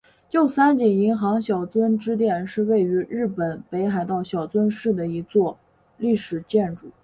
[0.27, 5.59] 旧三井银行小樽支店是位于日本北海道小樽市的一座
[5.99, 6.89] 历史建筑。